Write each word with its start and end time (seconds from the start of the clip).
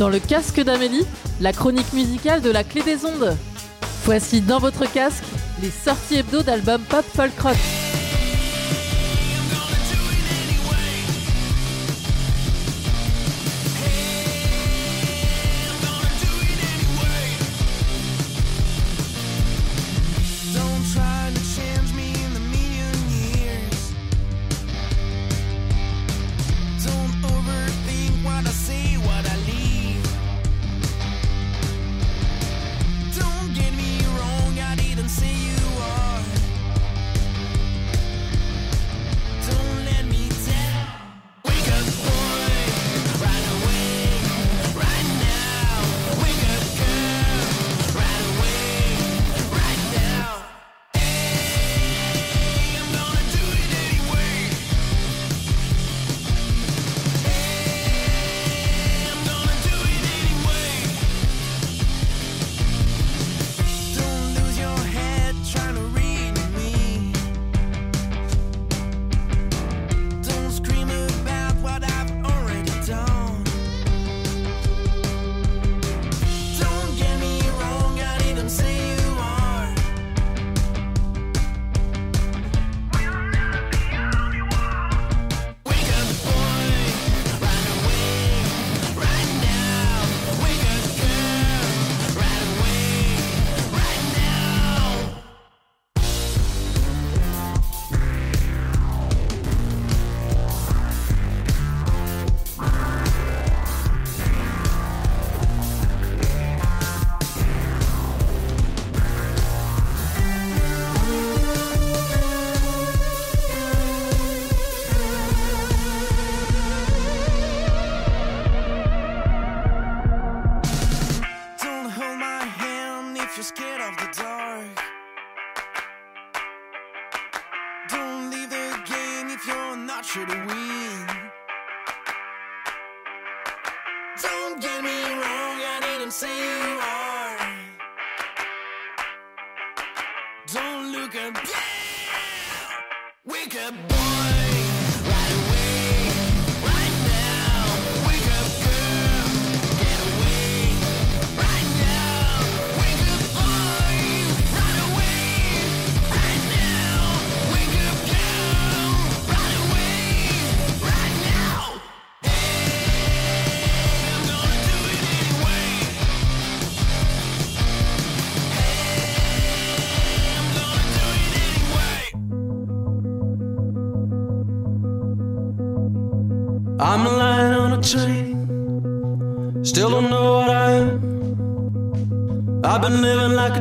Dans 0.00 0.08
le 0.08 0.18
casque 0.18 0.58
d'Amélie, 0.62 1.04
la 1.42 1.52
chronique 1.52 1.92
musicale 1.92 2.40
de 2.40 2.50
la 2.50 2.64
clé 2.64 2.82
des 2.82 3.04
ondes. 3.04 3.36
Voici 4.06 4.40
dans 4.40 4.58
votre 4.58 4.90
casque 4.90 5.24
les 5.60 5.68
sorties 5.68 6.20
hebdo 6.20 6.42
d'albums 6.42 6.80
pop 6.88 7.04
folk 7.14 7.38
rock. 7.38 7.89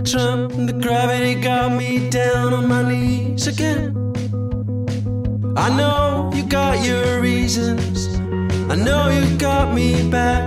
Trump, 0.01 0.53
the 0.53 0.73
gravity 0.73 1.35
got 1.35 1.71
me 1.73 2.09
down 2.09 2.53
on 2.53 2.67
my 2.67 2.83
knees 2.89 3.47
again. 3.47 3.95
I 5.57 5.69
know 5.75 6.31
you 6.33 6.43
got 6.43 6.85
your 6.85 7.19
reasons, 7.19 8.07
I 8.69 8.75
know 8.75 9.09
you 9.09 9.37
got 9.37 9.73
me 9.73 10.09
back. 10.09 10.38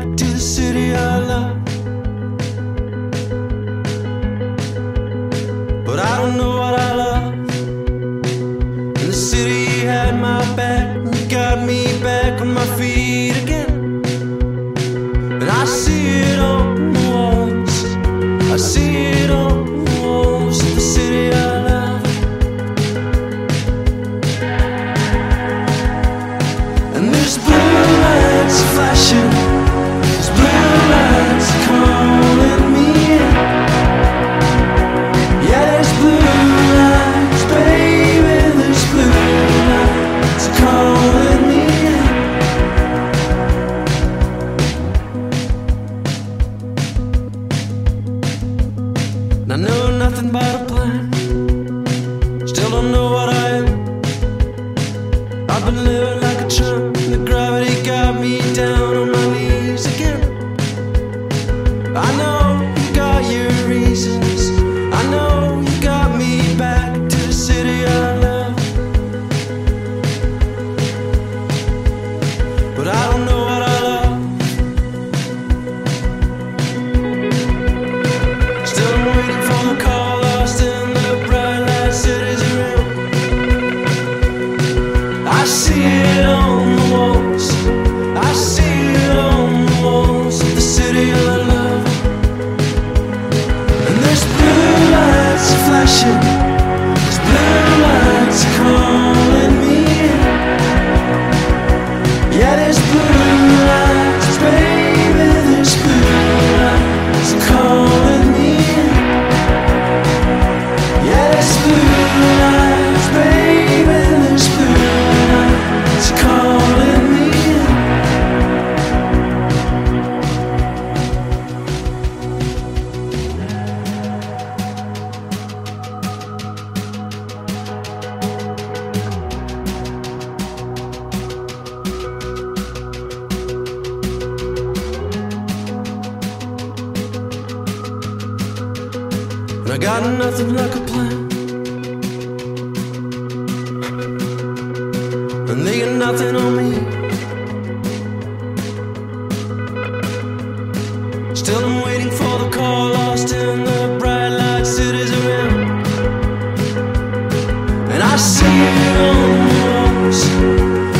I 158.12 158.16
see 158.16 158.44
it 158.44 158.96
on 159.08 159.16
the 159.38 159.54
walls. 159.64 160.20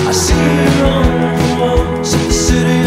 I 0.09 0.13
see 0.13 0.33
it 0.33 0.83
on 0.83 1.05
the 1.37 1.61
walls 1.61 2.15
of 2.15 2.25
the 2.25 2.33
city. 2.33 2.82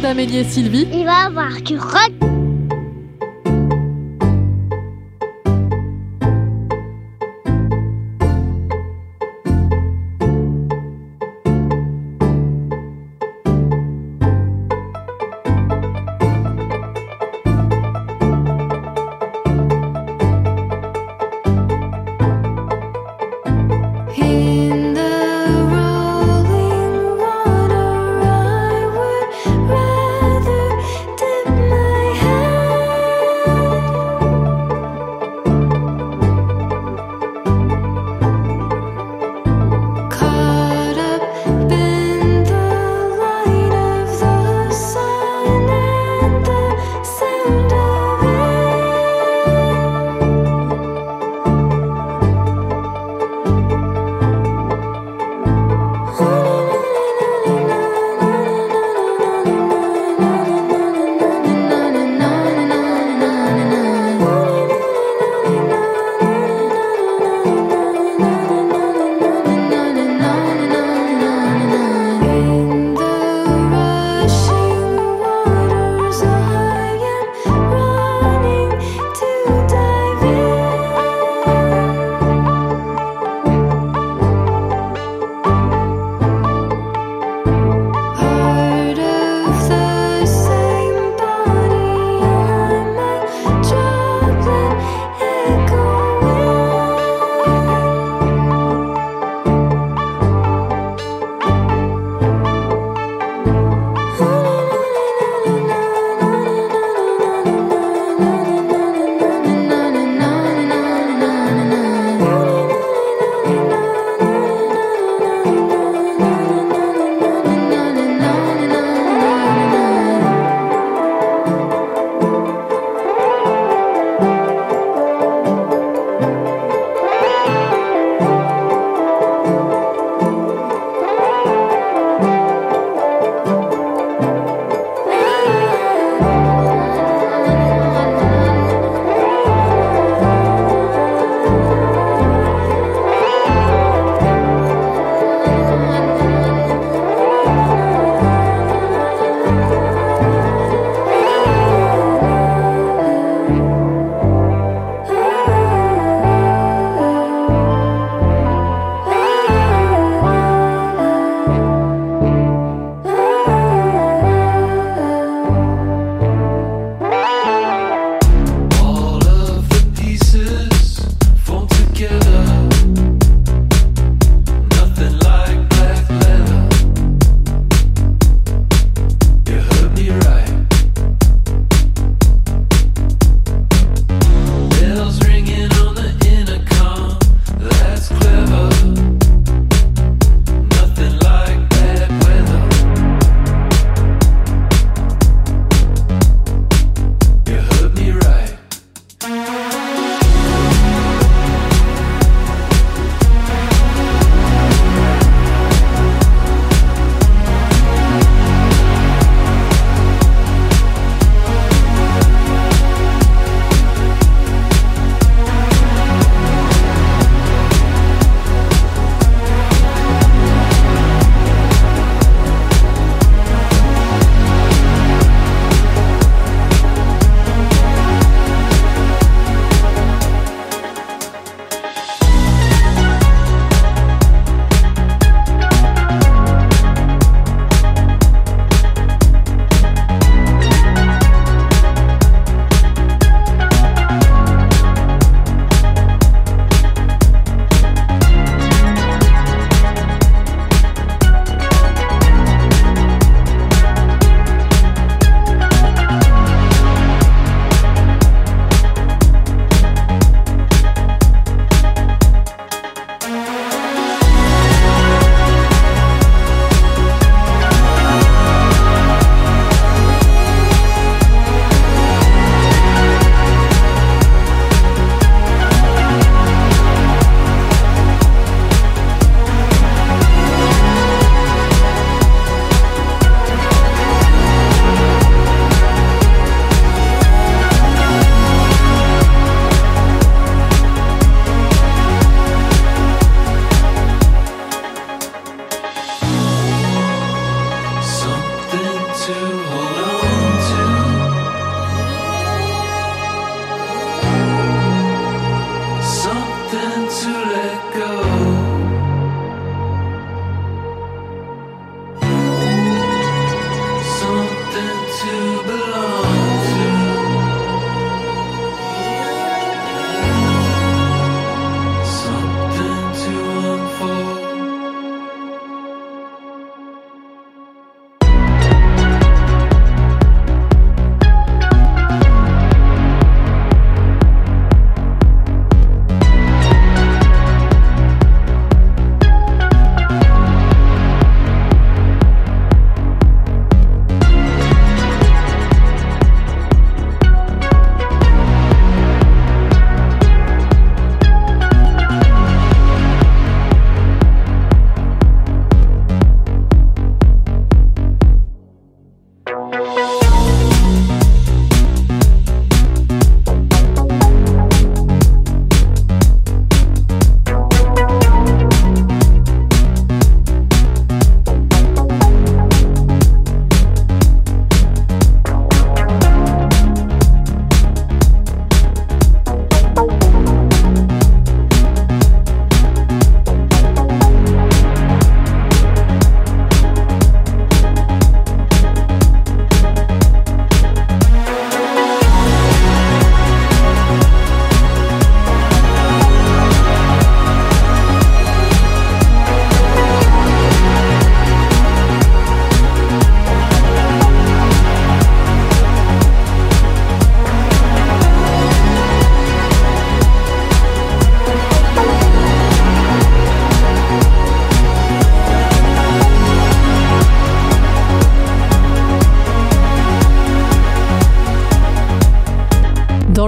Damélier 0.00 0.44
Sylvie. 0.44 0.88
Il 0.92 1.04
va 1.04 1.26
avoir 1.26 1.60
du 1.60 1.76
rock. 1.76 2.39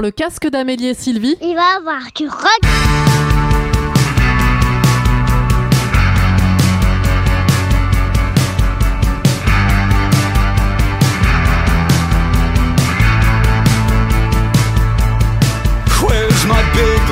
le 0.02 0.10
casque 0.10 0.48
d'Amélie 0.48 0.88
et 0.88 0.94
Sylvie, 0.94 1.36
il 1.40 1.54
va 1.54 1.76
avoir 1.76 2.02
du 2.16 2.26
rock. 2.28 2.60
my 16.48 16.60
big 16.74 17.02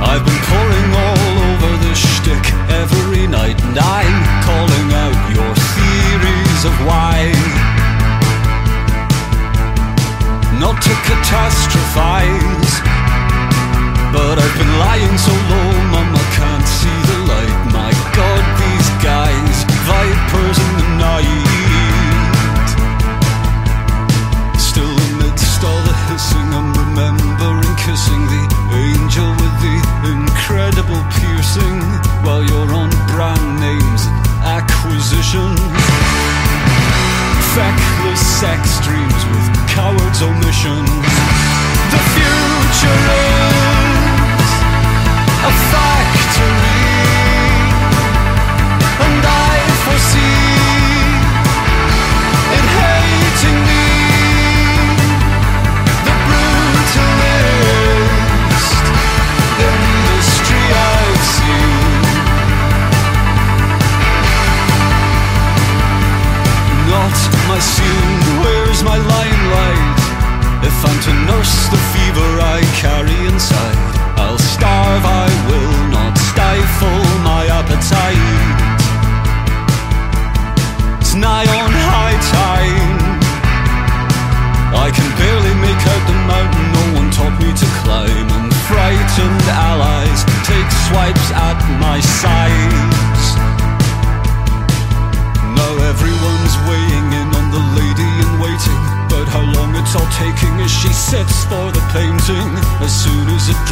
I've 0.00 0.24
been 0.24 0.40
all 0.94 1.34
over 1.50 1.72
every 2.70 3.26
night 3.26 3.60
and 3.64 3.76
I'm 3.76 4.22
calling 4.46 4.92
out 4.94 5.18
your 5.34 5.52
of 6.64 6.86
why 6.86 7.15
not 10.66 10.82
to 10.82 10.90
catastrophize. 11.08 12.74
But 14.12 14.36
I've 14.42 14.56
been 14.58 14.74
lying 14.80 15.16
so 15.16 15.32
long, 15.52 15.76
mama 15.94 16.22
can't 16.36 16.66
see. 16.66 16.95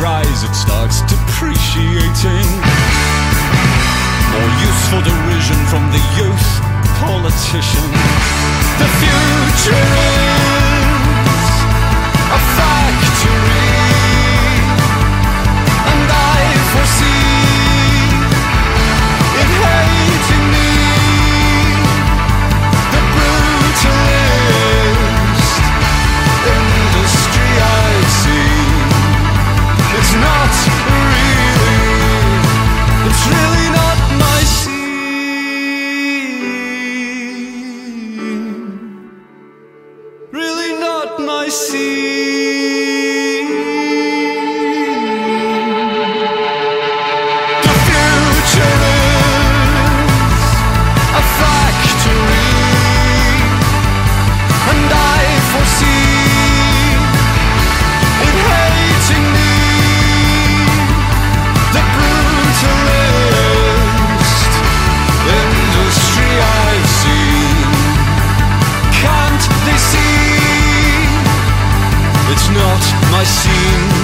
prize, 0.04 0.42
it 0.44 0.54
starts 0.54 1.00
depreciating. 1.08 2.48
More 4.34 4.50
useful 4.68 5.00
derision 5.00 5.56
from 5.72 5.84
the 5.96 6.02
youth 6.18 6.48
politician. 7.00 7.88
The 8.80 8.88
future 9.00 9.88
is 10.60 11.48
a 12.36 12.40
factory. 12.56 13.63
not 72.54 73.10
my 73.10 73.24
scene. 73.24 74.03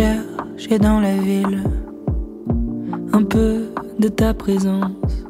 Cherché 0.00 0.78
dans 0.78 0.98
la 1.00 1.14
ville 1.14 1.62
un 3.12 3.22
peu 3.22 3.66
de 3.98 4.08
ta 4.08 4.32
présence, 4.32 5.26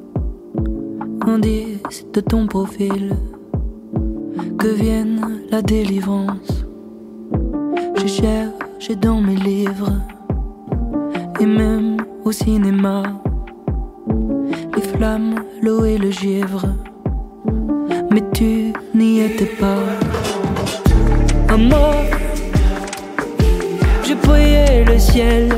indice 1.26 2.06
de 2.12 2.20
ton 2.20 2.46
profil, 2.46 3.16
que 4.58 4.68
vienne 4.68 5.40
la 5.50 5.60
délivrance? 5.62 6.64
J'ai 7.96 8.08
cherché 8.08 8.94
dans 8.94 9.20
mes 9.20 9.36
livres 9.36 9.92
et 11.40 11.46
même 11.46 11.96
au 12.24 12.30
cinéma 12.30 13.02
les 14.76 14.82
flammes, 14.82 15.34
l'eau 15.62 15.84
et 15.84 15.98
le 15.98 16.10
givre, 16.10 16.64
mais 18.12 18.22
tu 18.32 18.72
n'y 18.94 19.20
étais 19.20 19.52
pas. 19.58 19.82
Un 21.48 21.58
j'ai 24.20 24.28
prié 24.28 24.84
le 24.84 24.98
ciel, 24.98 25.48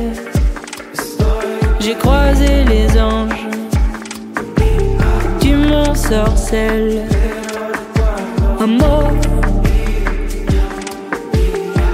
j'ai 1.81 1.95
croisé 1.95 2.65
les 2.65 2.99
anges, 3.01 3.47
tu 5.41 5.55
m'en 5.57 5.95
sorcelles. 5.95 7.03
Un 8.61 8.67
mot, 8.67 9.09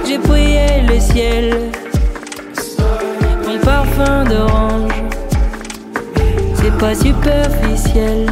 j'ai 0.07 0.19
prié 0.19 0.81
le 0.87 0.99
ciel, 0.99 1.71
ton 3.43 3.57
parfum 3.65 4.25
d'orange, 4.25 4.91
c'est 6.55 6.77
pas 6.77 6.93
superficiel. 6.93 8.27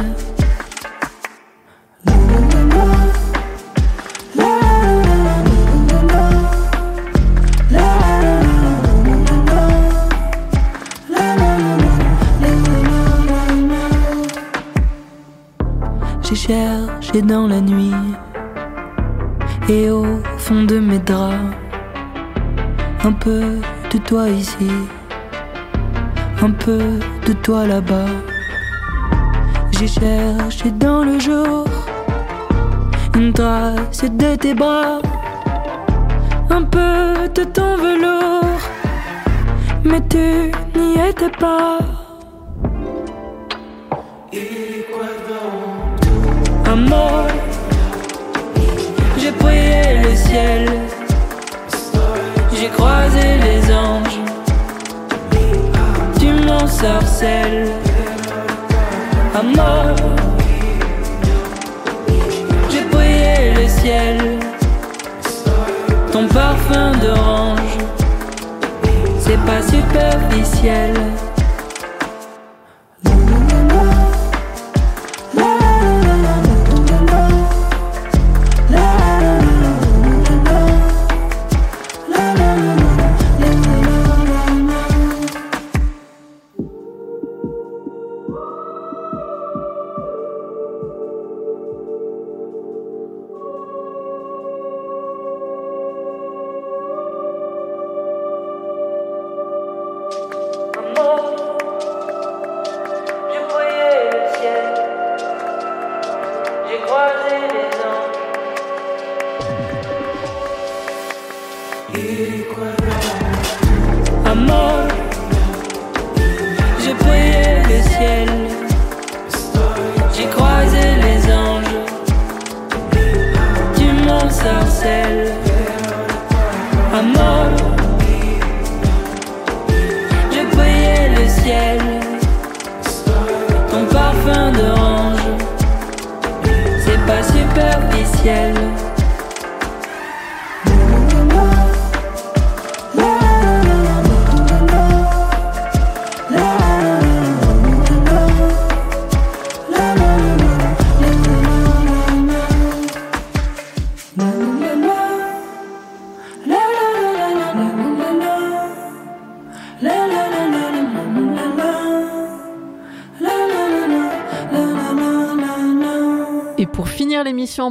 J'ai 16.48 16.54
cherché 16.54 17.20
dans 17.20 17.46
la 17.46 17.60
nuit 17.60 17.92
et 19.68 19.90
au 19.90 20.06
fond 20.38 20.62
de 20.62 20.78
mes 20.78 20.98
draps 20.98 21.34
un 23.04 23.12
peu 23.12 23.60
de 23.92 23.98
toi 23.98 24.30
ici, 24.30 24.70
un 26.40 26.50
peu 26.52 27.00
de 27.26 27.34
toi 27.34 27.66
là-bas. 27.66 28.12
J'ai 29.72 29.88
cherché 29.88 30.70
dans 30.70 31.04
le 31.04 31.18
jour 31.18 31.66
une 33.14 33.34
trace 33.34 34.04
de 34.04 34.34
tes 34.36 34.54
bras, 34.54 35.02
un 36.48 36.62
peu 36.62 37.28
de 37.34 37.44
ton 37.44 37.76
velours, 37.76 38.64
mais 39.84 40.00
tu 40.08 40.50
n'y 40.78 40.94
étais 41.10 41.28
pas. 41.38 41.78
Un 45.00 45.17
mot, 46.78 47.26
j'ai 49.18 49.32
prié 49.32 50.00
le 50.02 50.14
ciel, 50.14 50.68
j'ai 52.54 52.68
croisé 52.68 53.38
les 53.42 53.72
anges, 53.74 54.20
tu 56.18 56.32
m'en 56.46 56.66
sorcelles. 56.66 57.72
Un 59.34 59.42
mot, 59.56 59.94
j'ai 62.70 62.82
prié 62.82 63.54
le 63.54 63.68
ciel, 63.68 64.38
ton 66.12 66.26
parfum 66.26 66.92
d'orange, 67.00 67.78
c'est 69.20 69.38
pas 69.46 69.62
superficiel. 69.62 70.94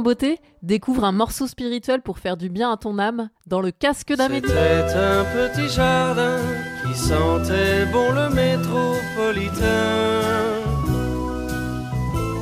Beauté, 0.00 0.40
découvre 0.62 1.04
un 1.04 1.12
morceau 1.12 1.46
spirituel 1.46 2.02
pour 2.02 2.18
faire 2.18 2.36
du 2.36 2.48
bien 2.48 2.72
à 2.72 2.76
ton 2.76 2.98
âme 2.98 3.28
dans 3.46 3.60
le 3.60 3.70
casque 3.70 4.14
d'Amélie. 4.14 4.46
C'était 4.46 4.94
un 4.94 5.24
petit 5.24 5.68
jardin 5.68 6.38
qui 6.84 6.98
sentait 6.98 7.86
bon 7.92 8.12
le 8.12 8.28
métropolitain. 8.34 9.64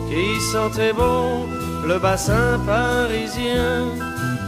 Qui 0.09 0.41
sentait 0.53 0.93
bon 0.93 1.47
le 1.87 1.99
bassin 1.99 2.59
parisien. 2.67 3.87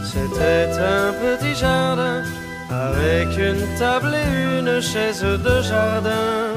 C'était 0.03 0.69
un 0.79 1.13
petit 1.13 1.55
jardin 1.55 2.23
avec 2.69 3.29
une 3.37 3.65
table 3.77 4.13
et 4.13 4.59
une 4.59 4.81
chaise 4.81 5.21
de 5.23 5.61
jardin. 5.61 6.53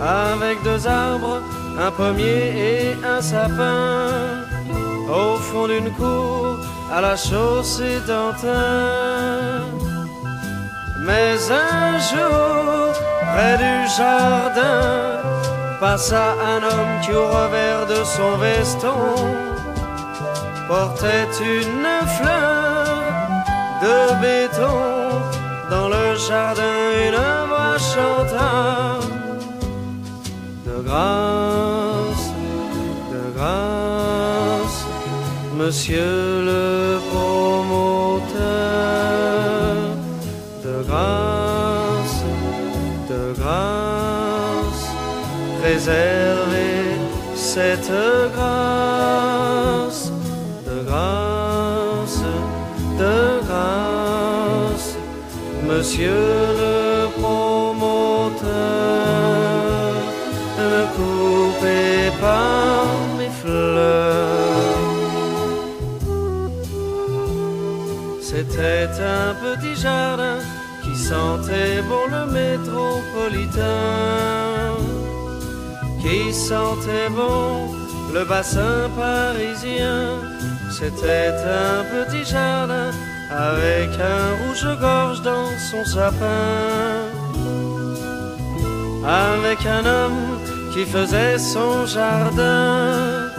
Avec 0.00 0.62
deux 0.62 0.86
arbres, 0.86 1.40
un 1.78 1.90
pommier 1.90 2.92
et 2.92 2.96
un 3.04 3.20
sapin. 3.20 4.45
Au 5.08 5.36
fond 5.36 5.66
d'une 5.68 5.92
cour, 5.92 6.58
à 6.92 7.00
la 7.00 7.16
chaussée 7.16 8.00
d'Antin. 8.06 9.62
Mais 11.06 11.36
un 11.50 11.98
jour, 11.98 12.92
près 13.32 13.56
du 13.58 13.88
jardin, 13.96 15.20
passa 15.80 16.34
un 16.52 16.62
homme 16.62 17.00
qui 17.02 17.12
au 17.12 17.26
revers 17.26 17.86
de 17.86 18.02
son 18.04 18.36
veston 18.38 19.14
portait 20.68 21.28
une 21.40 21.86
fleur 22.18 22.86
de 23.82 24.20
béton. 24.20 24.80
Dans 25.70 25.88
le 25.88 26.16
jardin, 26.16 26.76
une 27.06 27.20
voix 27.48 27.78
chanta 27.78 28.98
de 30.66 30.82
grâce, 30.82 31.85
monsieur 35.66 36.44
le 36.44 37.00
promoteur, 37.10 38.36
de 40.64 40.76
grâce, 40.88 42.22
de 43.10 43.22
grâce, 43.40 44.84
préservez 45.60 46.84
cette 47.34 47.92
grâce, 48.36 50.12
de 50.68 50.76
grâce, 50.88 52.22
de 53.00 53.18
grâce, 53.48 54.88
Monsieur 55.66 56.20
le 56.60 56.85
C'était 68.86 69.02
un 69.02 69.34
petit 69.34 69.74
jardin 69.74 70.38
qui 70.84 70.94
sentait 70.94 71.82
bon 71.88 72.06
le 72.08 72.24
métropolitain, 72.30 73.64
qui 76.00 76.32
sentait 76.32 77.08
bon 77.10 77.74
le 78.14 78.24
bassin 78.24 78.88
parisien. 78.96 80.20
C'était 80.70 81.34
un 81.64 81.82
petit 81.94 82.24
jardin 82.24 82.92
avec 83.28 83.90
un 83.98 84.36
rouge-gorge 84.46 85.20
dans 85.22 85.50
son 85.68 85.84
sapin, 85.84 87.10
avec 89.04 89.66
un 89.66 89.84
homme 89.84 90.38
qui 90.72 90.84
faisait 90.84 91.38
son 91.38 91.86
jardin 91.86 93.32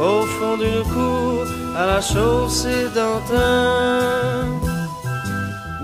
au 0.00 0.22
fond 0.26 0.56
d'une 0.56 0.82
cour 0.92 1.44
à 1.76 1.86
la 1.86 2.00
chaussée 2.00 2.88
d'Antin. 2.92 4.59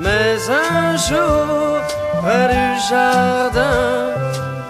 Mais 0.06 0.38
un 0.48 0.96
jour, 1.08 1.80
près 2.22 2.46
du 2.56 2.68
jardin, 2.90 4.14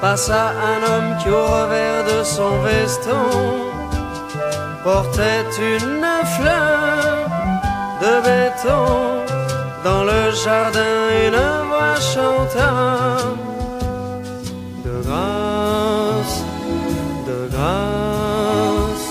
passa 0.00 0.42
un 0.72 0.80
homme 0.88 1.10
qui, 1.18 1.28
au 1.28 1.44
revers 1.56 2.04
de 2.12 2.18
son 2.24 2.54
veston, 2.66 3.26
portait 4.82 5.50
une 5.74 6.08
fleur 6.36 7.28
de 8.02 8.12
béton. 8.26 8.86
Dans 9.84 10.04
le 10.12 10.22
jardin, 10.44 10.96
une 11.26 11.42
voix 11.68 11.98
chanta 12.12 12.72
de 14.86 14.94
grâce, 15.06 16.36
de 17.28 17.38
grâce, 17.54 19.08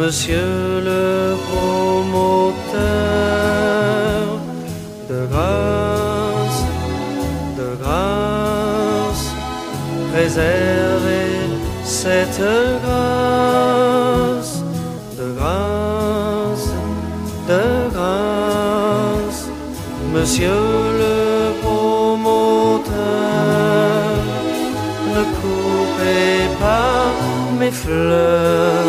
monsieur 0.00 0.80
le 0.88 1.02
promoteur, 1.46 2.82
cette 11.84 12.40
grâce, 12.84 14.54
de 15.18 15.26
grâce, 15.38 16.68
de 17.48 17.64
grâce, 17.92 19.42
monsieur 20.14 20.62
le 21.00 21.16
promoteur, 21.62 22.92
ne 25.14 25.22
coupez 25.40 26.38
pas 26.60 27.12
mes 27.58 27.70
fleurs. 27.70 28.86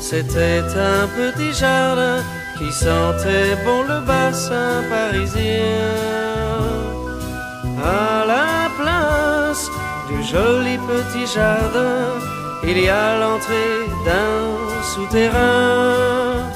C'était 0.00 0.62
un 0.76 1.06
petit 1.18 1.52
jardin 1.52 2.18
qui 2.58 2.70
sentait 2.70 3.56
bon 3.64 3.82
le 3.88 3.98
bassin 4.06 4.82
parisien. 4.88 6.21
À 7.82 8.24
la 8.26 8.70
place 8.78 9.68
du 10.08 10.22
joli 10.22 10.78
petit 10.78 11.26
jardin, 11.26 12.06
il 12.62 12.78
y 12.78 12.88
a 12.88 13.18
l'entrée 13.18 13.88
d'un 14.04 14.82
souterrain 14.82 16.46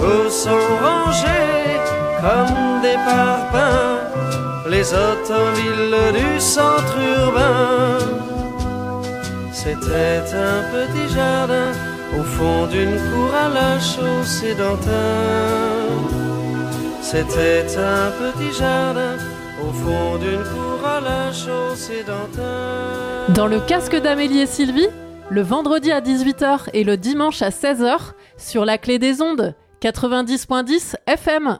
où 0.00 0.30
sont 0.30 0.68
rangés 0.82 1.76
comme 2.22 2.80
des 2.80 2.96
parpaings 3.04 4.00
les 4.70 4.94
automobiles 4.94 6.12
du 6.14 6.40
centre 6.40 6.96
urbain. 7.18 7.98
C'était 9.52 10.22
un 10.32 10.62
petit 10.74 11.14
jardin 11.14 11.72
au 12.18 12.22
fond 12.22 12.66
d'une 12.66 12.96
cour 13.10 13.30
à 13.34 13.48
la 13.48 13.78
chaussée 13.78 14.54
d'Antin. 14.54 15.18
C'était 17.02 17.66
un 17.76 18.10
petit 18.22 18.52
jardin 18.56 19.16
fond 19.72 20.16
d'une 20.18 20.42
cour 20.42 20.86
à 20.86 21.00
la 21.00 21.32
chaussée 21.32 22.04
d'Antin. 22.06 23.32
Dans 23.34 23.46
le 23.46 23.60
casque 23.60 23.96
d'Amélie 23.96 24.40
et 24.40 24.46
Sylvie, 24.46 24.88
le 25.30 25.42
vendredi 25.42 25.92
à 25.92 26.00
18h 26.00 26.70
et 26.72 26.84
le 26.84 26.96
dimanche 26.96 27.42
à 27.42 27.50
16h 27.50 28.12
sur 28.36 28.64
la 28.64 28.78
clé 28.78 28.98
des 28.98 29.22
ondes 29.22 29.54
90.10 29.82 30.94
FM. 31.06 31.58